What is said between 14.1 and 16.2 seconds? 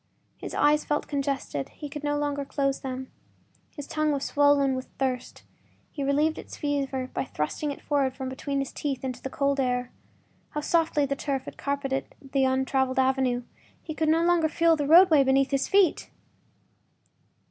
longer feel the roadway beneath his feet!